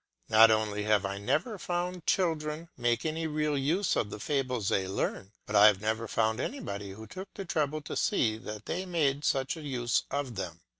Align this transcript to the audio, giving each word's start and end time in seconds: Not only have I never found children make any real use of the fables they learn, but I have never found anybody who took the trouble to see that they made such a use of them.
Not 0.29 0.49
only 0.49 0.81
have 0.85 1.05
I 1.05 1.19
never 1.19 1.59
found 1.59 2.07
children 2.07 2.69
make 2.75 3.05
any 3.05 3.27
real 3.27 3.55
use 3.55 3.95
of 3.95 4.09
the 4.09 4.19
fables 4.19 4.69
they 4.69 4.87
learn, 4.87 5.31
but 5.45 5.55
I 5.55 5.67
have 5.67 5.79
never 5.79 6.07
found 6.07 6.39
anybody 6.39 6.89
who 6.93 7.05
took 7.05 7.31
the 7.35 7.45
trouble 7.45 7.81
to 7.83 7.95
see 7.95 8.39
that 8.39 8.65
they 8.65 8.83
made 8.87 9.23
such 9.23 9.55
a 9.57 9.61
use 9.61 10.01
of 10.09 10.33
them. 10.33 10.61